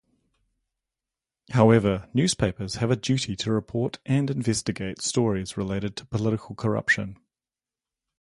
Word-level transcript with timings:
However, 1.51 2.09
newspapers 2.11 2.77
have 2.77 2.89
a 2.89 2.95
duty 2.95 3.35
to 3.35 3.51
report 3.51 3.99
and 4.03 4.31
investigate 4.31 4.99
stories 4.99 5.57
related 5.57 5.95
to 5.97 6.07
political 6.07 6.55
corruption. 6.55 7.19